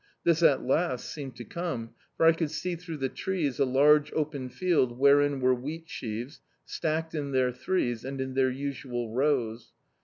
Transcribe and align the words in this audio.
This 0.23 0.41
at 0.41 0.65
last 0.65 1.11
seemed 1.11 1.35
to 1.35 1.43
come, 1.43 1.91
for 2.17 2.25
I 2.25 2.31
could 2.33 2.49
see 2.49 2.75
throu^ 2.75 2.99
the 2.99 3.07
trees 3.07 3.59
a 3.59 3.65
large 3.65 4.11
open 4.13 4.49
field 4.49 4.97
wherein 4.97 5.41
were 5.41 5.53
wheatsheaves, 5.55 6.39
stacked 6.65 7.13
in 7.13 7.33
their 7.33 7.51
threes, 7.51 8.03
and 8.03 8.19
in 8.19 8.33
their 8.33 8.49
usual 8.49 9.11
rows. 9.13 9.73